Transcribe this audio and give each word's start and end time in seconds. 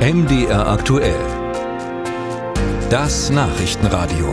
MDR 0.00 0.66
aktuell. 0.66 1.14
Das 2.88 3.28
Nachrichtenradio. 3.28 4.32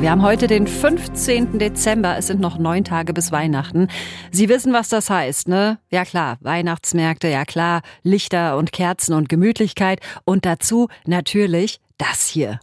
Wir 0.00 0.10
haben 0.10 0.22
heute 0.22 0.46
den 0.46 0.66
15. 0.66 1.58
Dezember. 1.58 2.16
Es 2.16 2.28
sind 2.28 2.40
noch 2.40 2.56
neun 2.56 2.84
Tage 2.84 3.12
bis 3.12 3.32
Weihnachten. 3.32 3.88
Sie 4.30 4.48
wissen, 4.48 4.72
was 4.72 4.88
das 4.88 5.10
heißt, 5.10 5.46
ne? 5.46 5.78
Ja 5.90 6.06
klar, 6.06 6.38
Weihnachtsmärkte, 6.40 7.28
ja 7.28 7.44
klar, 7.44 7.82
Lichter 8.02 8.56
und 8.56 8.72
Kerzen 8.72 9.12
und 9.12 9.28
Gemütlichkeit 9.28 10.00
und 10.24 10.46
dazu 10.46 10.88
natürlich 11.04 11.82
das 11.98 12.28
hier. 12.28 12.60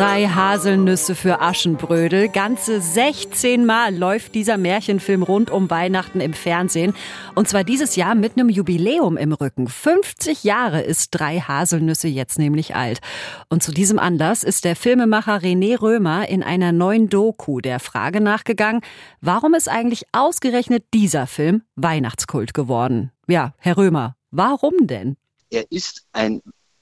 Drei 0.00 0.28
Haselnüsse 0.28 1.14
für 1.14 1.42
Aschenbrödel. 1.42 2.30
Ganze 2.30 2.80
16 2.80 3.66
Mal 3.66 3.94
läuft 3.94 4.34
dieser 4.34 4.56
Märchenfilm 4.56 5.22
rund 5.22 5.50
um 5.50 5.68
Weihnachten 5.68 6.22
im 6.22 6.32
Fernsehen. 6.32 6.94
Und 7.34 7.50
zwar 7.50 7.64
dieses 7.64 7.96
Jahr 7.96 8.14
mit 8.14 8.32
einem 8.32 8.48
Jubiläum 8.48 9.18
im 9.18 9.34
Rücken. 9.34 9.68
50 9.68 10.42
Jahre 10.42 10.80
ist 10.80 11.10
Drei 11.10 11.40
Haselnüsse 11.40 12.08
jetzt 12.08 12.38
nämlich 12.38 12.74
alt. 12.74 13.00
Und 13.50 13.62
zu 13.62 13.72
diesem 13.72 13.98
Anlass 13.98 14.42
ist 14.42 14.64
der 14.64 14.74
Filmemacher 14.74 15.36
René 15.36 15.78
Römer 15.78 16.26
in 16.30 16.42
einer 16.42 16.72
neuen 16.72 17.10
Doku 17.10 17.60
der 17.60 17.78
Frage 17.78 18.22
nachgegangen, 18.22 18.80
warum 19.20 19.52
ist 19.52 19.68
eigentlich 19.68 20.04
ausgerechnet 20.12 20.82
dieser 20.94 21.26
Film 21.26 21.60
Weihnachtskult 21.76 22.54
geworden? 22.54 23.12
Ja, 23.28 23.52
Herr 23.58 23.76
Römer, 23.76 24.16
warum 24.30 24.86
denn? 24.86 25.18
Er 25.50 25.70
ist 25.70 26.06
ein 26.14 26.40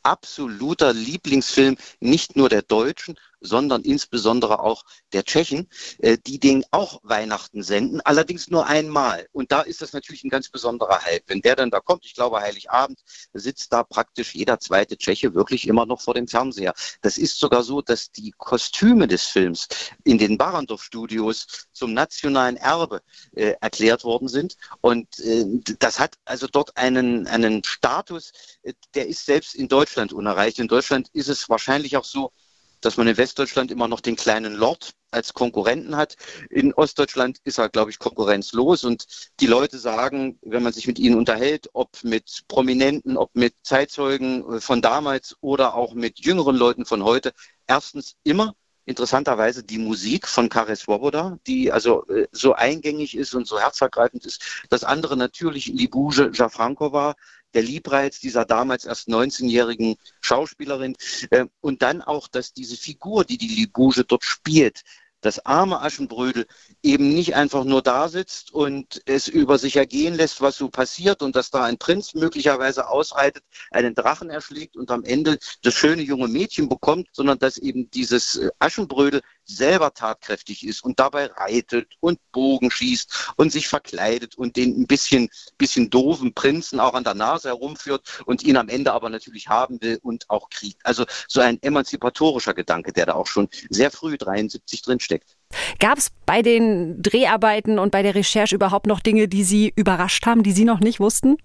absoluter 0.08 0.92
Lieblingsfilm 0.92 1.76
nicht 2.00 2.36
nur 2.36 2.48
der 2.48 2.62
Deutschen, 2.62 3.18
sondern 3.40 3.82
insbesondere 3.82 4.60
auch 4.60 4.84
der 5.12 5.24
Tschechen, 5.24 5.68
äh, 5.98 6.18
die 6.26 6.38
den 6.38 6.64
auch 6.70 7.00
Weihnachten 7.02 7.62
senden, 7.62 8.00
allerdings 8.00 8.48
nur 8.48 8.66
einmal. 8.66 9.26
Und 9.32 9.52
da 9.52 9.62
ist 9.62 9.82
das 9.82 9.92
natürlich 9.92 10.24
ein 10.24 10.30
ganz 10.30 10.48
besonderer 10.48 11.04
Hype. 11.04 11.24
Wenn 11.26 11.40
der 11.40 11.56
dann 11.56 11.70
da 11.70 11.80
kommt, 11.80 12.04
ich 12.04 12.14
glaube 12.14 12.40
Heiligabend, 12.40 13.00
sitzt 13.32 13.72
da 13.72 13.82
praktisch 13.84 14.34
jeder 14.34 14.60
zweite 14.60 14.96
Tscheche 14.96 15.34
wirklich 15.34 15.66
immer 15.68 15.86
noch 15.86 16.00
vor 16.00 16.14
dem 16.14 16.28
Fernseher. 16.28 16.74
Das 17.00 17.18
ist 17.18 17.38
sogar 17.38 17.62
so, 17.62 17.82
dass 17.82 18.10
die 18.10 18.32
Kostüme 18.36 19.08
des 19.08 19.24
Films 19.24 19.68
in 20.04 20.18
den 20.18 20.38
Barandov-Studios 20.38 21.68
zum 21.72 21.94
nationalen 21.94 22.56
Erbe 22.56 23.02
äh, 23.34 23.54
erklärt 23.60 24.04
worden 24.04 24.28
sind. 24.28 24.56
Und 24.80 25.18
äh, 25.20 25.44
das 25.78 25.98
hat 25.98 26.16
also 26.24 26.46
dort 26.46 26.76
einen, 26.76 27.26
einen 27.26 27.64
Status, 27.64 28.32
äh, 28.62 28.74
der 28.94 29.08
ist 29.08 29.24
selbst 29.26 29.54
in 29.54 29.68
Deutschland 29.68 30.12
unerreicht. 30.12 30.58
In 30.58 30.68
Deutschland 30.68 31.08
ist 31.12 31.28
es 31.28 31.48
wahrscheinlich 31.48 31.96
auch 31.96 32.04
so, 32.04 32.32
dass 32.80 32.96
man 32.96 33.08
in 33.08 33.16
Westdeutschland 33.16 33.70
immer 33.70 33.88
noch 33.88 34.00
den 34.00 34.16
kleinen 34.16 34.54
Lord 34.54 34.92
als 35.10 35.34
Konkurrenten 35.34 35.96
hat. 35.96 36.16
In 36.50 36.74
Ostdeutschland 36.74 37.38
ist 37.44 37.58
er, 37.58 37.68
glaube 37.68 37.90
ich, 37.90 37.98
konkurrenzlos. 37.98 38.84
Und 38.84 39.06
die 39.40 39.46
Leute 39.46 39.78
sagen, 39.78 40.38
wenn 40.42 40.62
man 40.62 40.72
sich 40.72 40.86
mit 40.86 40.98
ihnen 40.98 41.16
unterhält, 41.16 41.70
ob 41.72 41.90
mit 42.02 42.44
Prominenten, 42.48 43.16
ob 43.16 43.34
mit 43.34 43.54
Zeitzeugen 43.62 44.60
von 44.60 44.82
damals 44.82 45.36
oder 45.40 45.74
auch 45.74 45.94
mit 45.94 46.20
jüngeren 46.20 46.56
Leuten 46.56 46.84
von 46.84 47.04
heute, 47.04 47.32
erstens 47.66 48.16
immer 48.22 48.54
interessanterweise 48.88 49.62
die 49.62 49.78
Musik 49.78 50.26
von 50.26 50.48
Kare 50.48 50.74
Swoboda, 50.74 51.38
die 51.46 51.70
also 51.70 52.06
äh, 52.06 52.26
so 52.32 52.54
eingängig 52.54 53.16
ist 53.16 53.34
und 53.34 53.46
so 53.46 53.60
herzergreifend 53.60 54.24
ist. 54.24 54.64
Das 54.70 54.82
andere 54.82 55.16
natürlich 55.16 55.66
Libouge 55.66 56.30
Jafrankova, 56.32 57.14
der 57.54 57.62
Liebreiz 57.62 58.20
dieser 58.20 58.44
damals 58.44 58.84
erst 58.84 59.08
19-jährigen 59.08 59.96
Schauspielerin. 60.20 60.96
Äh, 61.30 61.46
und 61.60 61.82
dann 61.82 62.02
auch, 62.02 62.28
dass 62.28 62.52
diese 62.52 62.76
Figur, 62.76 63.24
die 63.24 63.38
die 63.38 63.48
Libouge 63.48 64.04
dort 64.04 64.24
spielt, 64.24 64.82
das 65.20 65.44
arme 65.44 65.80
Aschenbrödel 65.80 66.46
eben 66.82 67.12
nicht 67.12 67.34
einfach 67.34 67.64
nur 67.64 67.82
da 67.82 68.08
sitzt 68.08 68.52
und 68.52 69.02
es 69.04 69.26
über 69.26 69.58
sich 69.58 69.76
ergehen 69.76 70.14
lässt, 70.14 70.40
was 70.40 70.56
so 70.56 70.68
passiert 70.68 71.22
und 71.22 71.34
dass 71.34 71.50
da 71.50 71.64
ein 71.64 71.78
Prinz 71.78 72.14
möglicherweise 72.14 72.88
ausreitet, 72.88 73.42
einen 73.70 73.94
Drachen 73.94 74.30
erschlägt 74.30 74.76
und 74.76 74.90
am 74.90 75.04
Ende 75.04 75.38
das 75.62 75.74
schöne 75.74 76.02
junge 76.02 76.28
Mädchen 76.28 76.68
bekommt, 76.68 77.08
sondern 77.12 77.38
dass 77.38 77.58
eben 77.58 77.90
dieses 77.90 78.36
äh, 78.36 78.50
Aschenbrödel 78.58 79.22
selber 79.48 79.92
tatkräftig 79.92 80.66
ist 80.66 80.84
und 80.84 81.00
dabei 81.00 81.26
reitet 81.26 81.94
und 82.00 82.20
Bogen 82.32 82.70
schießt 82.70 83.32
und 83.36 83.50
sich 83.50 83.68
verkleidet 83.68 84.36
und 84.36 84.56
den 84.56 84.80
ein 84.80 84.86
bisschen, 84.86 85.28
bisschen 85.56 85.90
doofen 85.90 86.34
Prinzen 86.34 86.80
auch 86.80 86.94
an 86.94 87.04
der 87.04 87.14
Nase 87.14 87.48
herumführt 87.48 88.22
und 88.26 88.42
ihn 88.42 88.56
am 88.56 88.68
Ende 88.68 88.92
aber 88.92 89.08
natürlich 89.08 89.48
haben 89.48 89.80
will 89.80 89.98
und 90.02 90.28
auch 90.28 90.50
kriegt. 90.50 90.84
Also 90.84 91.04
so 91.26 91.40
ein 91.40 91.60
emanzipatorischer 91.62 92.54
Gedanke, 92.54 92.92
der 92.92 93.06
da 93.06 93.14
auch 93.14 93.26
schon 93.26 93.48
sehr 93.70 93.90
früh 93.90 94.16
73 94.18 94.82
drin 94.82 95.00
steckt. 95.00 95.36
Gab 95.78 95.98
es 95.98 96.10
bei 96.26 96.42
den 96.42 97.02
Dreharbeiten 97.02 97.78
und 97.78 97.90
bei 97.90 98.02
der 98.02 98.14
Recherche 98.14 98.54
überhaupt 98.54 98.86
noch 98.86 99.00
Dinge, 99.00 99.28
die 99.28 99.44
Sie 99.44 99.72
überrascht 99.74 100.26
haben, 100.26 100.42
die 100.42 100.52
Sie 100.52 100.64
noch 100.64 100.80
nicht 100.80 101.00
wussten? 101.00 101.38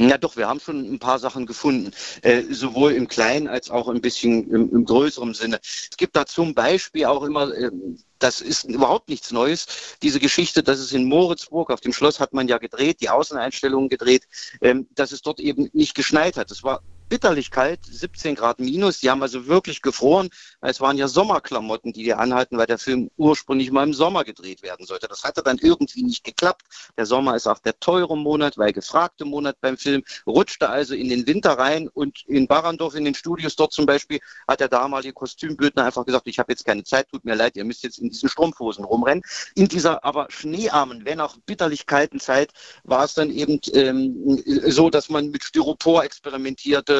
Ja, 0.00 0.16
doch, 0.16 0.36
wir 0.38 0.48
haben 0.48 0.60
schon 0.60 0.94
ein 0.94 0.98
paar 0.98 1.18
Sachen 1.18 1.44
gefunden, 1.44 1.90
äh, 2.22 2.42
sowohl 2.48 2.92
im 2.92 3.06
kleinen 3.06 3.48
als 3.48 3.68
auch 3.68 3.86
ein 3.86 4.00
bisschen 4.00 4.50
im, 4.50 4.70
im 4.74 4.84
größeren 4.86 5.34
Sinne. 5.34 5.60
Es 5.62 5.94
gibt 5.98 6.16
da 6.16 6.24
zum 6.24 6.54
Beispiel 6.54 7.04
auch 7.04 7.22
immer, 7.22 7.52
äh, 7.52 7.70
das 8.18 8.40
ist 8.40 8.64
überhaupt 8.64 9.10
nichts 9.10 9.30
Neues, 9.30 9.66
diese 10.02 10.18
Geschichte, 10.18 10.62
dass 10.62 10.78
es 10.78 10.92
in 10.92 11.04
Moritzburg, 11.04 11.70
auf 11.70 11.82
dem 11.82 11.92
Schloss 11.92 12.18
hat 12.18 12.32
man 12.32 12.48
ja 12.48 12.56
gedreht, 12.56 13.02
die 13.02 13.10
Außeneinstellungen 13.10 13.90
gedreht, 13.90 14.26
ähm, 14.62 14.88
dass 14.94 15.12
es 15.12 15.20
dort 15.20 15.38
eben 15.38 15.68
nicht 15.74 15.94
geschneit 15.94 16.38
hat. 16.38 16.50
Es 16.50 16.62
war 16.62 16.80
bitterlich 17.10 17.50
kalt, 17.50 17.84
17 17.84 18.36
Grad 18.36 18.60
minus. 18.60 19.00
Die 19.00 19.10
haben 19.10 19.20
also 19.20 19.46
wirklich 19.46 19.82
gefroren. 19.82 20.30
Es 20.62 20.80
waren 20.80 20.96
ja 20.96 21.08
Sommerklamotten, 21.08 21.92
die 21.92 22.04
die 22.04 22.14
anhalten, 22.14 22.56
weil 22.56 22.66
der 22.66 22.78
Film 22.78 23.10
ursprünglich 23.16 23.70
mal 23.70 23.82
im 23.82 23.92
Sommer 23.92 24.24
gedreht 24.24 24.62
werden 24.62 24.86
sollte. 24.86 25.08
Das 25.08 25.24
hatte 25.24 25.42
dann 25.42 25.58
irgendwie 25.58 26.04
nicht 26.04 26.24
geklappt. 26.24 26.62
Der 26.96 27.04
Sommer 27.04 27.34
ist 27.34 27.48
auch 27.48 27.58
der 27.58 27.78
teure 27.78 28.16
Monat, 28.16 28.56
weil 28.56 28.72
gefragte 28.72 29.24
Monat 29.24 29.60
beim 29.60 29.76
Film, 29.76 30.02
rutschte 30.26 30.70
also 30.70 30.94
in 30.94 31.08
den 31.08 31.26
Winter 31.26 31.58
rein 31.58 31.88
und 31.88 32.22
in 32.26 32.46
Barandorf, 32.46 32.94
in 32.94 33.04
den 33.04 33.14
Studios 33.14 33.56
dort 33.56 33.72
zum 33.72 33.86
Beispiel, 33.86 34.20
hat 34.46 34.60
der 34.60 34.68
damalige 34.68 35.12
Kostümbildner 35.12 35.84
einfach 35.84 36.06
gesagt, 36.06 36.28
ich 36.28 36.38
habe 36.38 36.52
jetzt 36.52 36.64
keine 36.64 36.84
Zeit, 36.84 37.08
tut 37.10 37.24
mir 37.24 37.34
leid, 37.34 37.56
ihr 37.56 37.64
müsst 37.64 37.82
jetzt 37.82 37.98
in 37.98 38.08
diesen 38.08 38.28
Strumpfhosen 38.28 38.84
rumrennen. 38.84 39.24
In 39.56 39.66
dieser 39.66 40.04
aber 40.04 40.28
schneearmen, 40.30 41.04
wenn 41.04 41.20
auch 41.20 41.36
bitterlich 41.44 41.86
kalten 41.86 42.20
Zeit 42.20 42.52
war 42.84 43.04
es 43.04 43.14
dann 43.14 43.30
eben 43.30 43.60
ähm, 43.74 44.40
so, 44.66 44.90
dass 44.90 45.08
man 45.08 45.30
mit 45.30 45.42
Styropor 45.42 46.04
experimentierte, 46.04 46.99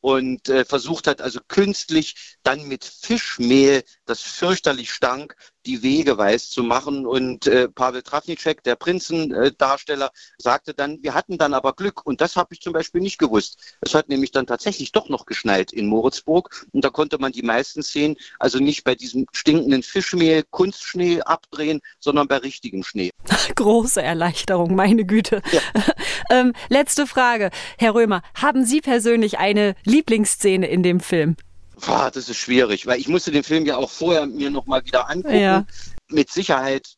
und 0.00 0.48
äh, 0.48 0.64
versucht 0.64 1.06
hat, 1.06 1.20
also 1.20 1.40
künstlich 1.48 2.36
dann 2.42 2.66
mit 2.68 2.84
Fischmehl, 2.84 3.82
das 4.06 4.22
fürchterlich 4.22 4.92
stank, 4.92 5.36
die 5.66 5.82
Wege 5.82 6.16
weiß 6.16 6.50
zu 6.50 6.62
machen. 6.62 7.06
Und 7.06 7.46
äh, 7.46 7.68
Pavel 7.68 8.02
Trafnicek, 8.02 8.62
der 8.62 8.76
Prinzendarsteller, 8.76 10.06
äh, 10.06 10.42
sagte 10.42 10.74
dann, 10.74 11.02
wir 11.02 11.14
hatten 11.14 11.38
dann 11.38 11.54
aber 11.54 11.74
Glück. 11.74 12.04
Und 12.06 12.20
das 12.20 12.36
habe 12.36 12.54
ich 12.54 12.60
zum 12.60 12.72
Beispiel 12.72 13.00
nicht 13.00 13.18
gewusst. 13.18 13.76
Es 13.80 13.94
hat 13.94 14.08
nämlich 14.08 14.30
dann 14.30 14.46
tatsächlich 14.46 14.92
doch 14.92 15.08
noch 15.08 15.26
geschneit 15.26 15.72
in 15.72 15.86
Moritzburg. 15.86 16.66
Und 16.72 16.84
da 16.84 16.90
konnte 16.90 17.18
man 17.18 17.32
die 17.32 17.42
meisten 17.42 17.82
Szenen 17.82 18.16
also 18.38 18.58
nicht 18.58 18.84
bei 18.84 18.94
diesem 18.94 19.26
stinkenden 19.32 19.82
Fischmehl, 19.82 20.44
Kunstschnee 20.50 21.20
abdrehen, 21.22 21.80
sondern 21.98 22.28
bei 22.28 22.38
richtigem 22.38 22.82
Schnee. 22.82 23.10
Große 23.54 24.02
Erleichterung, 24.02 24.74
meine 24.74 25.04
Güte. 25.04 25.42
Ja. 25.52 25.60
ähm, 26.30 26.52
letzte 26.68 27.06
Frage, 27.06 27.50
Herr 27.78 27.94
Römer. 27.94 28.22
Haben 28.34 28.64
Sie 28.64 28.80
persönlich 28.80 29.38
eine 29.38 29.74
Lieblingsszene 29.90 30.68
in 30.68 30.82
dem 30.82 31.00
Film? 31.00 31.36
Boah, 31.86 32.10
das 32.12 32.28
ist 32.28 32.36
schwierig, 32.36 32.86
weil 32.86 33.00
ich 33.00 33.08
musste 33.08 33.30
den 33.30 33.42
Film 33.42 33.66
ja 33.66 33.76
auch 33.76 33.90
vorher 33.90 34.26
mir 34.26 34.50
noch 34.50 34.66
mal 34.66 34.84
wieder 34.84 35.08
angucken. 35.08 35.40
Ja. 35.40 35.66
Mit 36.08 36.30
Sicherheit 36.30 36.94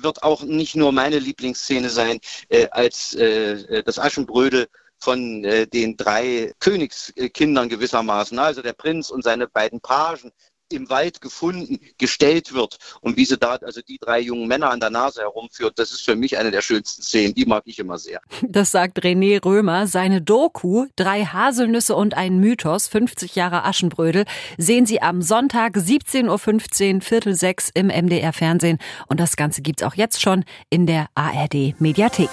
wird 0.00 0.22
auch 0.22 0.42
nicht 0.42 0.76
nur 0.76 0.92
meine 0.92 1.18
Lieblingsszene 1.18 1.90
sein, 1.90 2.18
äh, 2.48 2.68
als 2.70 3.14
äh, 3.14 3.82
das 3.84 3.98
Aschenbrödel 3.98 4.66
von 4.98 5.44
äh, 5.44 5.66
den 5.66 5.96
drei 5.96 6.52
Königskindern 6.58 7.68
gewissermaßen, 7.68 8.38
also 8.38 8.62
der 8.62 8.72
Prinz 8.72 9.10
und 9.10 9.22
seine 9.22 9.46
beiden 9.46 9.80
Pagen, 9.80 10.32
im 10.74 10.90
Wald 10.90 11.20
gefunden, 11.20 11.80
gestellt 11.98 12.52
wird 12.54 12.78
und 13.00 13.16
wie 13.16 13.24
sie 13.24 13.38
da 13.38 13.54
also 13.56 13.80
die 13.80 13.98
drei 13.98 14.20
jungen 14.20 14.46
Männer 14.48 14.70
an 14.70 14.80
der 14.80 14.90
Nase 14.90 15.22
herumführt, 15.22 15.78
das 15.78 15.92
ist 15.92 16.02
für 16.02 16.16
mich 16.16 16.38
eine 16.38 16.50
der 16.50 16.62
schönsten 16.62 17.02
Szenen. 17.02 17.34
Die 17.34 17.46
mag 17.46 17.62
ich 17.66 17.78
immer 17.78 17.98
sehr. 17.98 18.20
Das 18.54 18.70
sagt 18.70 19.00
René 19.00 19.44
Römer. 19.44 19.86
Seine 19.86 20.22
Doku 20.22 20.86
Drei 20.96 21.24
Haselnüsse 21.24 21.96
und 21.96 22.14
ein 22.14 22.38
Mythos, 22.38 22.86
50 22.88 23.34
Jahre 23.34 23.64
Aschenbrödel, 23.64 24.24
sehen 24.58 24.86
Sie 24.86 25.02
am 25.02 25.22
Sonntag 25.22 25.76
17.15 25.76 26.94
Uhr, 26.94 27.00
Viertel 27.00 27.34
sechs 27.34 27.70
im 27.74 27.88
MDR 27.88 28.32
Fernsehen. 28.32 28.78
Und 29.08 29.20
das 29.20 29.36
Ganze 29.36 29.62
gibt's 29.62 29.82
auch 29.82 29.94
jetzt 29.94 30.20
schon 30.20 30.44
in 30.70 30.86
der 30.86 31.08
ARD 31.14 31.74
Mediathek. 31.80 32.30